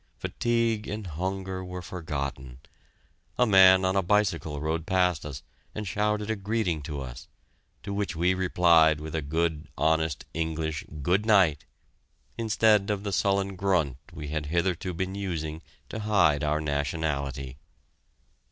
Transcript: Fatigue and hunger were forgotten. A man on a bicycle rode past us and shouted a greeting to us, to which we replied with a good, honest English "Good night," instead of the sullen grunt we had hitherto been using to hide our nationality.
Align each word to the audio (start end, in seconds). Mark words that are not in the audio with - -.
Fatigue 0.17 0.87
and 0.87 1.05
hunger 1.05 1.63
were 1.63 1.83
forgotten. 1.83 2.57
A 3.37 3.45
man 3.45 3.85
on 3.85 3.95
a 3.95 4.01
bicycle 4.01 4.59
rode 4.59 4.87
past 4.87 5.23
us 5.27 5.43
and 5.75 5.87
shouted 5.87 6.27
a 6.31 6.35
greeting 6.35 6.81
to 6.81 7.01
us, 7.01 7.27
to 7.83 7.93
which 7.93 8.15
we 8.15 8.33
replied 8.33 8.99
with 8.99 9.13
a 9.13 9.21
good, 9.21 9.67
honest 9.77 10.25
English 10.33 10.83
"Good 11.03 11.27
night," 11.27 11.65
instead 12.35 12.89
of 12.89 13.03
the 13.03 13.13
sullen 13.13 13.55
grunt 13.55 13.97
we 14.11 14.29
had 14.29 14.47
hitherto 14.47 14.95
been 14.95 15.13
using 15.13 15.61
to 15.89 15.99
hide 15.99 16.43
our 16.43 16.59
nationality. 16.59 17.59